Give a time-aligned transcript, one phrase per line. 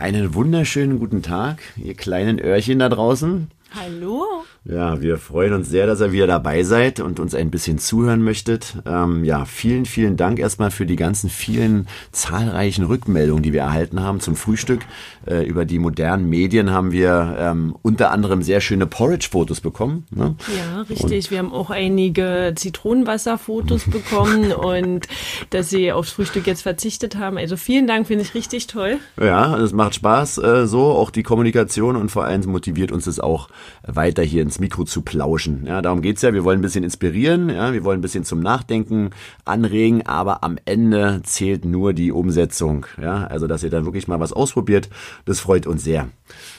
[0.00, 3.50] Einen wunderschönen guten Tag, ihr kleinen Öhrchen da draußen.
[3.78, 4.24] Hallo.
[4.64, 8.22] Ja, wir freuen uns sehr, dass ihr wieder dabei seid und uns ein bisschen zuhören
[8.22, 8.76] möchtet.
[8.86, 14.00] Ähm, ja, vielen, vielen Dank erstmal für die ganzen vielen zahlreichen Rückmeldungen, die wir erhalten
[14.00, 14.80] haben zum Frühstück.
[15.26, 20.06] Äh, über die modernen Medien haben wir ähm, unter anderem sehr schöne Porridge-Fotos bekommen.
[20.10, 20.34] Ne?
[20.56, 21.26] Ja, richtig.
[21.26, 25.06] Und wir haben auch einige Zitronenwasser-Fotos bekommen und
[25.50, 27.38] dass sie aufs Frühstück jetzt verzichtet haben.
[27.38, 28.98] Also vielen Dank, finde ich richtig toll.
[29.18, 33.20] Ja, es macht Spaß äh, so, auch die Kommunikation und vor allem motiviert uns es
[33.20, 33.48] auch
[33.82, 35.66] weiter hier ins Mikro zu plauschen.
[35.66, 36.32] Ja, darum geht's ja.
[36.32, 39.10] Wir wollen ein bisschen inspirieren, ja, wir wollen ein bisschen zum Nachdenken
[39.44, 42.86] anregen, aber am Ende zählt nur die Umsetzung.
[43.00, 44.88] Ja, also dass ihr dann wirklich mal was ausprobiert,
[45.24, 46.08] das freut uns sehr.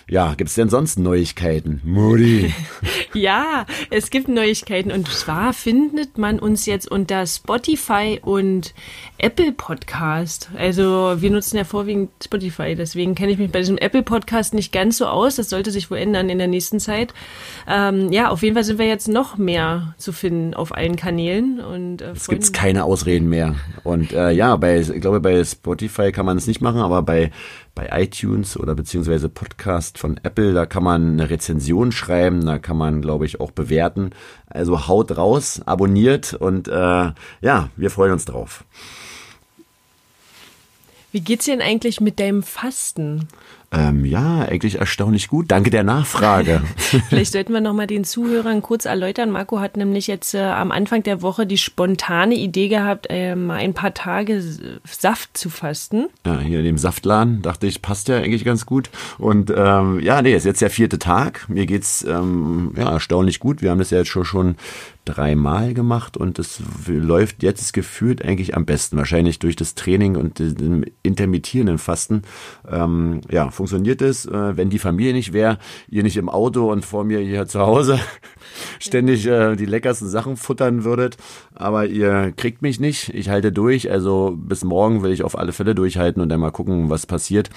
[0.09, 1.79] Ja, gibt's denn sonst Neuigkeiten?
[1.85, 2.53] Mutti.
[3.13, 8.73] ja, es gibt Neuigkeiten und zwar findet man uns jetzt unter Spotify und
[9.17, 10.49] Apple Podcast.
[10.57, 14.73] Also wir nutzen ja vorwiegend Spotify, deswegen kenne ich mich bei diesem Apple Podcast nicht
[14.73, 15.37] ganz so aus.
[15.37, 17.13] Das sollte sich wohl ändern in der nächsten Zeit.
[17.67, 21.59] Ähm, ja, auf jeden Fall sind wir jetzt noch mehr zu finden auf allen Kanälen
[21.59, 23.55] und äh, es gibt keine Ausreden mehr.
[23.83, 27.31] Und äh, ja, bei ich glaube bei Spotify kann man es nicht machen, aber bei
[27.75, 32.77] bei iTunes oder beziehungsweise Podcast von Apple, da kann man eine Rezension schreiben, da kann
[32.77, 34.11] man, glaube ich, auch bewerten.
[34.47, 36.71] Also haut raus, abonniert und äh,
[37.41, 38.65] ja, wir freuen uns drauf.
[41.11, 43.27] Wie geht's dir denn eigentlich mit deinem Fasten?
[43.73, 45.49] Ähm, ja, eigentlich erstaunlich gut.
[45.49, 46.61] Danke der Nachfrage.
[47.09, 49.31] Vielleicht sollten wir noch mal den Zuhörern kurz erläutern.
[49.31, 53.55] Marco hat nämlich jetzt äh, am Anfang der Woche die spontane Idee gehabt, äh, mal
[53.55, 54.43] ein paar Tage
[54.85, 56.07] Saft zu fasten.
[56.25, 58.89] Ja, hier in dem Saftladen dachte ich, passt ja eigentlich ganz gut.
[59.17, 61.47] Und ähm, ja, nee, ist jetzt der vierte Tag.
[61.47, 63.61] Mir geht's ähm, ja erstaunlich gut.
[63.61, 64.55] Wir haben das ja jetzt schon schon
[65.05, 68.97] dreimal gemacht und es läuft jetzt gefühlt eigentlich am besten.
[68.97, 72.21] Wahrscheinlich durch das Training und dem intermittierenden Fasten.
[72.69, 75.57] Ähm, ja, funktioniert es, äh, wenn die Familie nicht wäre,
[75.89, 77.99] ihr nicht im Auto und vor mir hier zu Hause
[78.79, 81.17] ständig äh, die leckersten Sachen futtern würdet.
[81.55, 83.09] Aber ihr kriegt mich nicht.
[83.13, 83.89] Ich halte durch.
[83.89, 87.49] Also bis morgen will ich auf alle Fälle durchhalten und dann mal gucken, was passiert.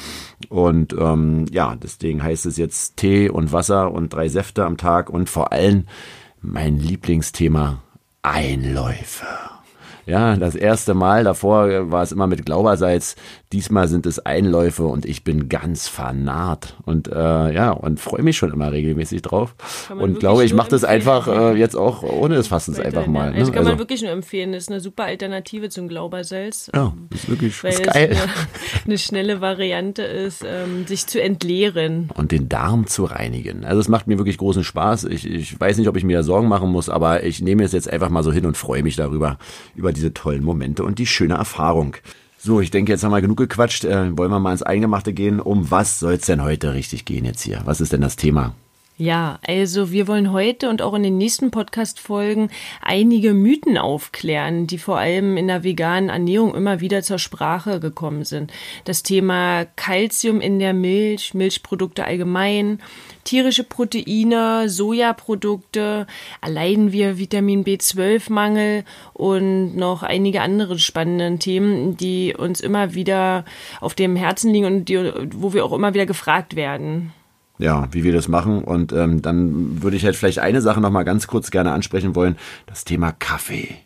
[0.48, 5.10] Und ähm, ja, deswegen heißt es jetzt Tee und Wasser und drei Säfte am Tag
[5.10, 5.84] und vor allem
[6.44, 7.82] mein Lieblingsthema
[8.22, 9.33] Einläufe.
[10.06, 13.16] Ja, das erste Mal davor war es immer mit Glauberseits.
[13.52, 18.36] Diesmal sind es Einläufe und ich bin ganz vernarrt und äh, ja und freue mich
[18.36, 19.54] schon immer regelmäßig drauf
[19.90, 23.30] und glaube, ich mache das einfach äh, jetzt auch ohne des Fastens einfach mal.
[23.30, 23.38] Ne?
[23.38, 24.52] Also kann also, man wirklich nur empfehlen.
[24.52, 26.70] Das ist eine super Alternative zum Glaubersalz.
[26.74, 28.10] Ja, ist wirklich weil ist geil.
[28.10, 28.32] Es eine,
[28.84, 33.64] eine, schnelle Variante ist, ähm, sich zu entleeren und den Darm zu reinigen.
[33.64, 35.04] Also es macht mir wirklich großen Spaß.
[35.04, 37.72] Ich, ich weiß nicht, ob ich mir da Sorgen machen muss, aber ich nehme es
[37.72, 39.38] jetzt einfach mal so hin und freue mich darüber
[39.74, 41.96] über diese tollen Momente und die schöne Erfahrung.
[42.38, 43.84] So, ich denke, jetzt haben wir genug gequatscht.
[43.84, 45.40] Äh, wollen wir mal ins Eingemachte gehen?
[45.40, 47.62] Um was soll es denn heute richtig gehen jetzt hier?
[47.64, 48.54] Was ist denn das Thema?
[48.96, 52.48] Ja, also wir wollen heute und auch in den nächsten Podcast-Folgen
[52.80, 58.24] einige Mythen aufklären, die vor allem in der veganen Ernährung immer wieder zur Sprache gekommen
[58.24, 58.52] sind.
[58.84, 62.78] Das Thema Kalzium in der Milch, Milchprodukte allgemein,
[63.24, 66.06] tierische Proteine, Sojaprodukte,
[66.40, 73.44] erleiden wir Vitamin B12-Mangel und noch einige andere spannende Themen, die uns immer wieder
[73.80, 77.12] auf dem Herzen liegen und die, wo wir auch immer wieder gefragt werden
[77.58, 78.62] ja, wie wir das machen.
[78.62, 82.14] Und ähm, dann würde ich halt vielleicht eine Sache noch mal ganz kurz gerne ansprechen
[82.14, 83.76] wollen: das Thema Kaffee.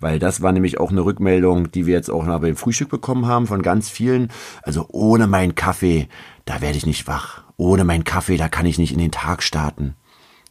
[0.00, 3.26] Weil das war nämlich auch eine Rückmeldung, die wir jetzt auch noch beim Frühstück bekommen
[3.26, 4.28] haben von ganz vielen.
[4.62, 6.08] Also ohne meinen Kaffee,
[6.44, 7.44] da werde ich nicht wach.
[7.56, 9.94] Ohne meinen Kaffee, da kann ich nicht in den Tag starten.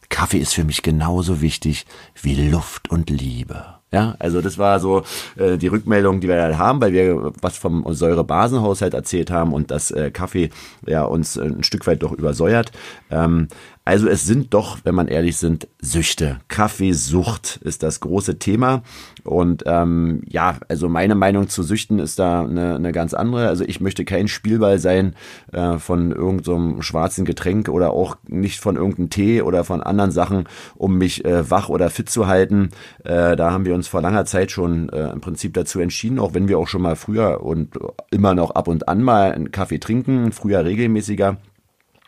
[0.08, 1.86] Kaffee ist für mich genauso wichtig
[2.20, 3.64] wie Luft und Liebe.
[3.94, 5.04] Ja, also das war so
[5.36, 9.70] äh, die Rückmeldung, die wir da haben, weil wir was vom Säurebasenhaushalt erzählt haben und
[9.70, 10.50] das äh, Kaffee
[10.84, 12.72] ja uns ein Stück weit doch übersäuert.
[13.12, 13.46] Ähm,
[13.86, 16.40] also es sind doch, wenn man ehrlich sind, Süchte.
[16.48, 18.82] Kaffeesucht ist das große Thema.
[19.24, 23.48] Und ähm, ja, also meine Meinung zu Süchten ist da eine, eine ganz andere.
[23.48, 25.14] Also ich möchte kein Spielball sein
[25.52, 30.12] äh, von irgendeinem so schwarzen Getränk oder auch nicht von irgendeinem Tee oder von anderen
[30.12, 30.44] Sachen,
[30.76, 32.70] um mich äh, wach oder fit zu halten.
[33.04, 36.32] Äh, da haben wir uns vor langer Zeit schon äh, im Prinzip dazu entschieden, auch
[36.32, 37.74] wenn wir auch schon mal früher und
[38.10, 41.36] immer noch ab und an mal einen Kaffee trinken, früher regelmäßiger.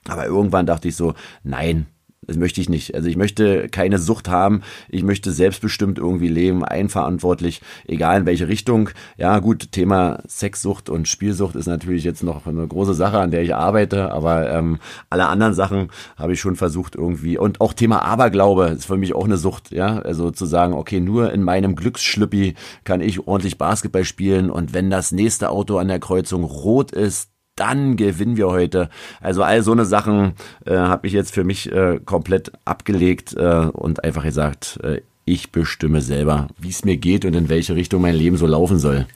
[0.08, 1.86] Aber irgendwann dachte ich so, nein,
[2.26, 2.94] das möchte ich nicht.
[2.94, 4.62] Also ich möchte keine Sucht haben.
[4.88, 8.90] Ich möchte selbstbestimmt irgendwie leben, einverantwortlich, egal in welche Richtung.
[9.16, 13.42] Ja, gut, Thema Sexsucht und Spielsucht ist natürlich jetzt noch eine große Sache, an der
[13.42, 14.10] ich arbeite.
[14.12, 17.38] Aber ähm, alle anderen Sachen habe ich schon versucht irgendwie.
[17.38, 19.70] Und auch Thema Aberglaube ist für mich auch eine Sucht.
[19.70, 24.50] Ja, also zu sagen, okay, nur in meinem Glücksschlüppi kann ich ordentlich Basketball spielen.
[24.50, 28.88] Und wenn das nächste Auto an der Kreuzung rot ist, dann gewinnen wir heute.
[29.20, 33.66] Also all so eine Sachen äh, habe ich jetzt für mich äh, komplett abgelegt äh,
[33.72, 38.02] und einfach gesagt, äh, ich bestimme selber, wie es mir geht und in welche Richtung
[38.02, 39.06] mein Leben so laufen soll.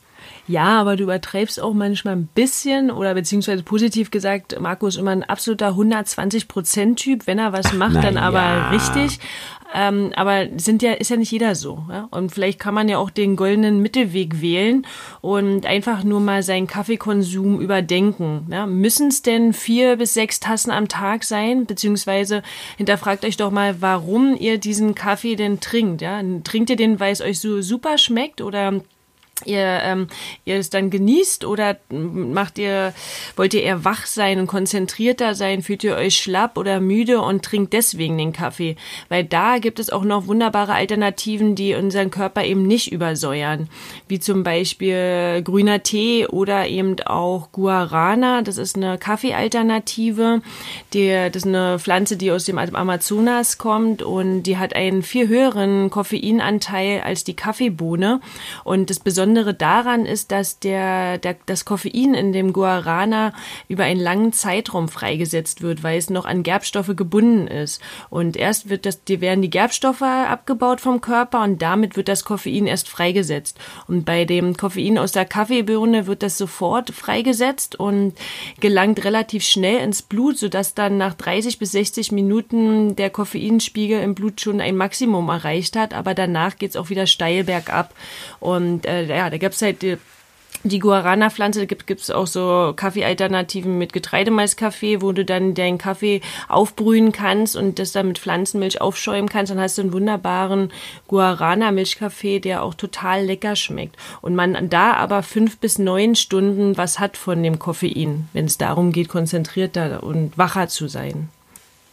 [0.46, 5.12] Ja, aber du übertreibst auch manchmal ein bisschen oder beziehungsweise positiv gesagt, Marco ist immer
[5.12, 7.26] ein absoluter 120-Prozent-Typ.
[7.26, 8.70] Wenn er was macht, Ach, dann aber ja.
[8.70, 9.20] richtig.
[9.72, 11.84] Ähm, aber sind ja, ist ja nicht jeder so.
[11.88, 12.08] Ja?
[12.10, 14.86] Und vielleicht kann man ja auch den goldenen Mittelweg wählen
[15.20, 18.46] und einfach nur mal seinen Kaffeekonsum überdenken.
[18.50, 18.66] Ja?
[18.66, 21.66] Müssen es denn vier bis sechs Tassen am Tag sein?
[21.66, 22.42] Beziehungsweise
[22.78, 26.02] hinterfragt euch doch mal, warum ihr diesen Kaffee denn trinkt.
[26.02, 26.20] Ja?
[26.42, 28.80] Trinkt ihr den, weil es euch so super schmeckt oder
[29.46, 30.08] ihr, ähm,
[30.44, 32.92] ihr es dann genießt oder macht ihr,
[33.36, 37.44] wollt ihr eher wach sein und konzentrierter sein, fühlt ihr euch schlapp oder müde und
[37.44, 38.76] trinkt deswegen den Kaffee?
[39.08, 43.68] Weil da gibt es auch noch wunderbare Alternativen, die unseren Körper eben nicht übersäuern,
[44.08, 50.42] wie zum Beispiel grüner Tee oder eben auch Guarana, das ist eine Kaffeealternative,
[50.92, 55.90] das ist eine Pflanze, die aus dem Amazonas kommt und die hat einen viel höheren
[55.90, 58.20] Koffeinanteil als die Kaffeebohne.
[58.64, 63.32] Und das Besondere Besondere daran ist, dass der, der, das Koffein in dem Guarana
[63.68, 67.80] über einen langen Zeitraum freigesetzt wird, weil es noch an Gerbstoffe gebunden ist.
[68.08, 72.24] Und erst wird das, die werden die Gerbstoffe abgebaut vom Körper und damit wird das
[72.24, 73.56] Koffein erst freigesetzt.
[73.86, 78.14] Und bei dem Koffein aus der Kaffeebohne wird das sofort freigesetzt und
[78.58, 84.16] gelangt relativ schnell ins Blut, sodass dann nach 30 bis 60 Minuten der Koffeinspiegel im
[84.16, 87.94] Blut schon ein Maximum erreicht hat, aber danach geht es auch wieder steil bergab.
[88.40, 89.98] Und äh, ja, da es halt die,
[90.64, 97.12] die Guarana-Pflanze, gibt es auch so Kaffeealternativen mit Getreidemaiskaffee, wo du dann deinen Kaffee aufbrühen
[97.12, 99.52] kannst und das dann mit Pflanzenmilch aufschäumen kannst.
[99.52, 100.72] Dann hast du einen wunderbaren
[101.08, 103.96] Guarana-Milchkaffee, der auch total lecker schmeckt.
[104.22, 108.56] Und man da aber fünf bis neun Stunden was hat von dem Koffein, wenn es
[108.56, 111.28] darum geht, konzentrierter und wacher zu sein.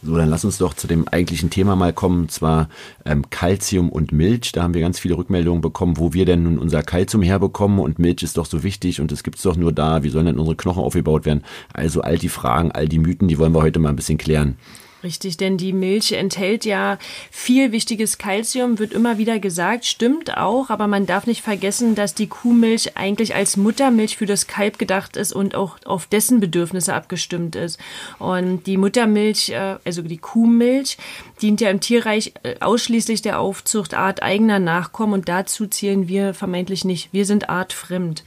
[0.03, 2.69] So, dann lass uns doch zu dem eigentlichen Thema mal kommen, und zwar
[3.03, 4.51] ähm, Calcium und Milch.
[4.51, 7.97] Da haben wir ganz viele Rückmeldungen bekommen, wo wir denn nun unser Calcium herbekommen und
[7.97, 10.03] Milch ist doch so wichtig und es gibt's doch nur da.
[10.03, 11.43] Wie sollen denn unsere Knochen aufgebaut werden?
[11.73, 14.57] Also all die Fragen, all die Mythen, die wollen wir heute mal ein bisschen klären.
[15.03, 16.97] Richtig, denn die Milch enthält ja
[17.29, 22.15] viel wichtiges Kalzium, wird immer wieder gesagt, stimmt auch, aber man darf nicht vergessen, dass
[22.15, 26.95] die Kuhmilch eigentlich als Muttermilch für das Kalb gedacht ist und auch auf dessen Bedürfnisse
[26.95, 27.79] abgestimmt ist.
[28.17, 30.97] Und die Muttermilch, äh, also die Kuhmilch,
[31.43, 36.33] dient ja im Tierreich äh, ausschließlich der Aufzucht Art eigener Nachkommen und dazu zählen wir
[36.33, 37.09] vermeintlich nicht.
[37.13, 38.23] Wir sind artfremd.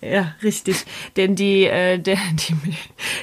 [0.00, 0.86] Ja, richtig.
[1.16, 2.54] Denn die, äh, der, die,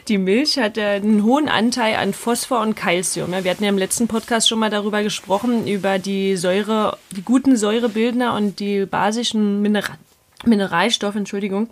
[0.08, 3.32] die Milch hat einen hohen Anteil an Phosphor und Calcium.
[3.32, 7.56] Wir hatten ja im letzten Podcast schon mal darüber gesprochen, über die Säure, die guten
[7.56, 9.98] Säurebildner und die basischen Mineral
[10.46, 11.68] Mineralstoffe, Entschuldigung,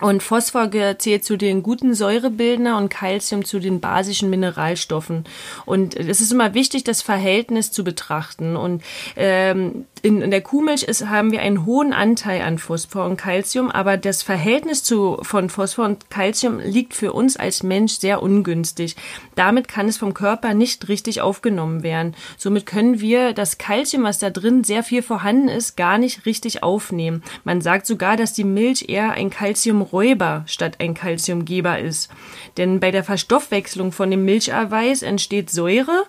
[0.00, 5.24] und Phosphor zählt zu den guten Säurebildner und Calcium zu den basischen Mineralstoffen.
[5.66, 8.56] Und es ist immer wichtig, das Verhältnis zu betrachten.
[8.56, 8.82] Und
[9.16, 13.70] ähm, in, in der Kuhmilch ist, haben wir einen hohen Anteil an Phosphor und Calcium,
[13.70, 18.96] aber das Verhältnis zu, von Phosphor und Calcium liegt für uns als Mensch sehr ungünstig.
[19.36, 22.16] Damit kann es vom Körper nicht richtig aufgenommen werden.
[22.36, 26.64] Somit können wir das Calcium, was da drin sehr viel vorhanden ist, gar nicht richtig
[26.64, 27.22] aufnehmen.
[27.44, 29.30] Man sagt sogar, dass die Milch eher ein
[29.82, 32.10] Calciumräuber statt ein Calciumgeber ist.
[32.56, 36.04] Denn bei der Verstoffwechslung von dem Milcherweiß entsteht Säure,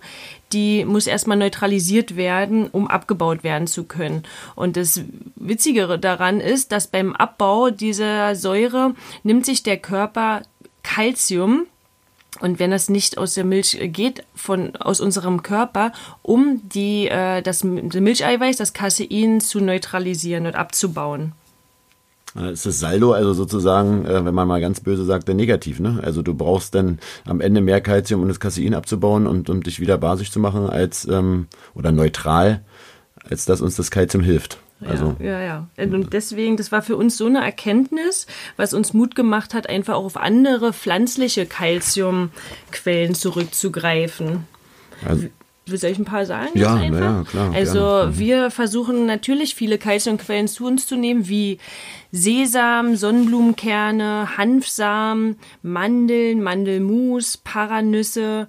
[0.52, 4.24] die muss erstmal neutralisiert werden, um abgebaut werden zu können.
[4.56, 5.02] Und das
[5.36, 10.44] Witzigere daran ist, dass beim Abbau dieser Säure nimmt sich der Körper
[10.84, 11.66] Calcium,
[12.40, 15.92] und wenn das nicht aus der Milch geht, von, aus unserem Körper,
[16.24, 21.34] um die, äh, das Milcheiweiß, das Casein zu neutralisieren und abzubauen.
[22.36, 25.80] Äh, ist das Saldo also sozusagen, äh, wenn man mal ganz böse sagt, der negativ,
[25.80, 26.00] ne?
[26.04, 29.80] Also du brauchst dann am Ende mehr Kalzium, um das Casein abzubauen und um dich
[29.80, 32.64] wieder basisch zu machen, als ähm, oder neutral,
[33.30, 34.58] als dass uns das Kalzium hilft.
[34.86, 35.86] Also, ja, ja, ja.
[35.86, 39.96] Und deswegen, das war für uns so eine Erkenntnis, was uns Mut gemacht hat, einfach
[39.96, 44.46] auch auf andere pflanzliche Kalziumquellen zurückzugreifen.
[45.08, 45.28] Also,
[45.66, 46.50] soll ich ein paar sagen?
[46.56, 47.54] Ja, ja klar.
[47.54, 48.18] Also gerne.
[48.18, 51.58] Wir versuchen natürlich viele Kalziumquellen zu uns zu nehmen, wie
[52.12, 58.48] Sesam, Sonnenblumenkerne, Hanfsamen, Mandeln, Mandelmus, Paranüsse,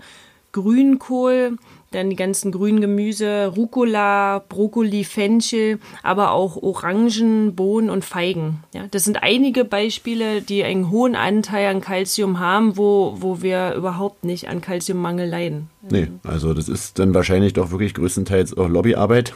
[0.52, 1.58] Grünkohl
[1.94, 8.62] dann die ganzen grünen Gemüse, Rucola, Brokkoli, Fenchel, aber auch Orangen, Bohnen und Feigen.
[8.74, 13.74] Ja, das sind einige Beispiele, die einen hohen Anteil an Kalzium haben, wo, wo wir
[13.74, 15.70] überhaupt nicht an Kalziummangel leiden.
[15.90, 19.34] Nee, also das ist dann wahrscheinlich doch wirklich größtenteils auch Lobbyarbeit.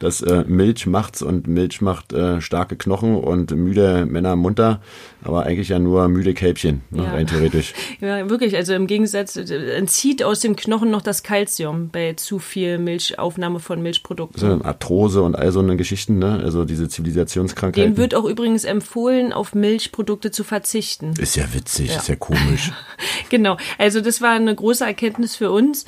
[0.00, 4.80] Dass äh, Milch macht's und Milch macht äh, starke Knochen und müde Männer munter,
[5.22, 7.12] aber eigentlich ja nur müde Kälbchen, ne, Ja.
[7.12, 7.74] rein theoretisch.
[8.00, 8.54] Ja, wirklich.
[8.56, 13.58] Also im Gegensatz äh, entzieht aus dem Knochen noch das Kalzium bei zu viel Milchaufnahme
[13.60, 14.38] von Milchprodukten.
[14.40, 16.40] So, Arthrose und all so eine Geschichten, ne?
[16.44, 17.94] also diese Zivilisationskrankheiten.
[17.94, 21.12] Dem wird auch übrigens empfohlen, auf Milchprodukte zu verzichten.
[21.20, 22.72] ist ja witzig, ist ja komisch.
[23.30, 23.56] Genau.
[23.78, 25.84] Also das war eine große Erkenntnis für uns,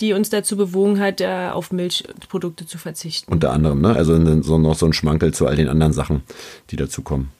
[0.00, 3.32] die uns dazu bewogen hat, äh, auf Milchprodukte zu verzichten.
[3.32, 3.94] Unter anderem, ne?
[3.94, 6.22] Also so noch so ein Schmankel zu all den anderen Sachen,
[6.70, 7.30] die dazukommen.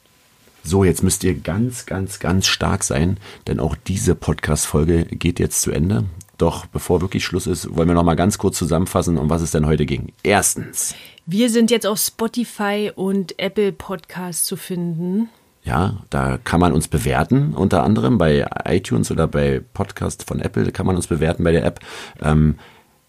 [0.64, 5.60] So, jetzt müsst ihr ganz, ganz, ganz stark sein, denn auch diese Podcast-Folge geht jetzt
[5.60, 6.04] zu Ende.
[6.38, 9.52] Doch bevor wirklich Schluss ist, wollen wir noch mal ganz kurz zusammenfassen, um was es
[9.52, 10.12] denn heute ging.
[10.22, 10.94] Erstens,
[11.24, 15.28] Wir sind jetzt auf Spotify und Apple Podcasts zu finden.
[15.66, 20.70] Ja, da kann man uns bewerten, unter anderem bei iTunes oder bei Podcast von Apple
[20.70, 21.80] kann man uns bewerten bei der App.
[22.22, 22.54] Ähm,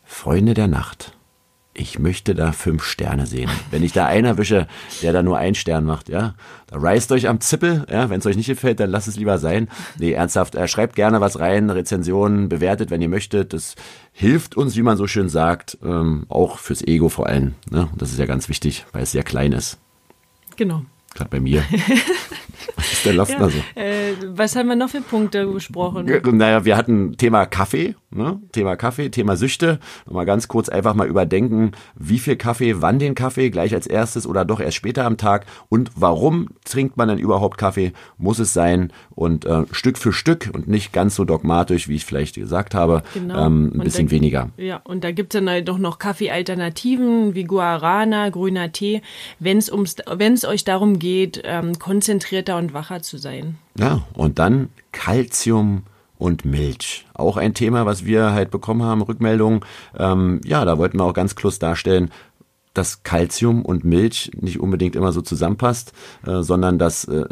[0.04, 1.14] Freunde der Nacht.
[1.76, 3.52] Ich möchte da fünf Sterne sehen.
[3.70, 4.66] Wenn ich da einer wische,
[5.04, 6.34] der da nur einen Stern macht, ja,
[6.66, 9.38] da reißt euch am Zippel, ja, wenn es euch nicht gefällt, dann lasst es lieber
[9.38, 9.68] sein.
[10.00, 13.54] Nee, ernsthaft, äh, schreibt gerne was rein, Rezensionen, bewertet, wenn ihr möchtet.
[13.54, 13.76] Das
[14.12, 17.54] hilft uns, wie man so schön sagt, ähm, auch fürs Ego vor allem.
[17.70, 17.88] Ne?
[17.96, 19.78] Das ist ja ganz wichtig, weil es sehr klein ist.
[20.56, 20.82] Genau.
[21.18, 21.64] Gerade bei mir.
[22.76, 23.58] was ist denn Laftner so?
[23.74, 26.08] Äh, was haben wir noch für Punkte besprochen?
[26.08, 28.40] Ja, Naja, wir hatten Thema Kaffee, ne?
[28.52, 29.80] Thema Kaffee, Thema Süchte.
[30.06, 34.26] Nochmal ganz kurz einfach mal überdenken, wie viel Kaffee, wann den Kaffee, gleich als erstes
[34.28, 38.54] oder doch erst später am Tag und warum trinkt man denn überhaupt Kaffee, muss es
[38.54, 42.74] sein und äh, Stück für Stück und nicht ganz so dogmatisch, wie ich vielleicht gesagt
[42.76, 43.46] habe, Genau.
[43.46, 44.50] ähm, ein Und bisschen dann- weniger.
[44.58, 49.02] Ja, und da gibt's dann halt doch noch Kaffeealternativen wie Guarana, grüner Tee,
[49.40, 53.58] wenn es euch darum geht, ähm, konzentrierter und wacher zu sein.
[53.78, 55.84] Ja, und dann Calcium
[56.18, 57.06] und Milch.
[57.14, 59.62] Auch ein Thema, was wir halt bekommen haben, Rückmeldungen.
[59.98, 62.12] Ähm, ja, da wollten wir auch ganz klar darstellen,
[62.78, 65.94] dass Calcium und Milch nicht unbedingt immer so zusammenpasst,
[66.26, 67.26] äh, sondern dass äh,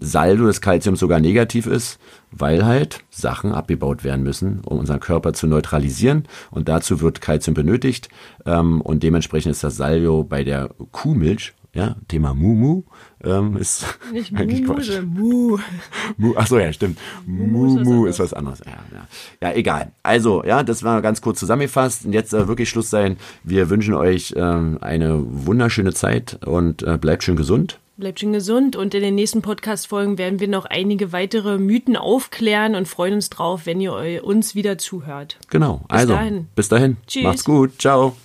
[0.00, 1.98] Saldo des Calciums sogar negativ ist,
[2.30, 6.28] weil halt Sachen abgebaut werden müssen, um unseren Körper zu neutralisieren.
[6.50, 8.08] Und dazu wird Calcium benötigt.
[8.46, 12.82] Ähm, und dementsprechend ist das Saldo bei der Kuhmilch, ja, Thema Mumu,
[13.24, 15.00] ähm, ist Nicht eigentlich Mu, Quatsch.
[15.02, 15.58] Mu.
[16.18, 16.98] Mu, ach so, ja, stimmt.
[17.26, 18.14] Mu, ist was Mu anderes.
[18.14, 18.58] ist was anderes.
[18.66, 19.48] Ja, ja.
[19.48, 19.92] ja, egal.
[20.02, 22.04] Also, ja, das war ganz kurz zusammengefasst.
[22.04, 23.16] Und jetzt äh, wirklich Schluss sein.
[23.42, 27.78] Wir wünschen euch ähm, eine wunderschöne Zeit und äh, bleibt schön gesund.
[27.96, 32.74] Bleibt schön gesund und in den nächsten Podcast-Folgen werden wir noch einige weitere Mythen aufklären
[32.74, 35.38] und freuen uns drauf, wenn ihr uns wieder zuhört.
[35.50, 35.84] Genau.
[35.88, 36.48] also, dahin.
[36.54, 36.96] bis dahin.
[37.06, 37.22] Tschüss.
[37.22, 37.80] Macht's gut.
[37.80, 38.16] Ciao.